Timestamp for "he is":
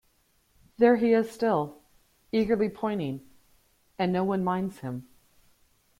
0.95-1.29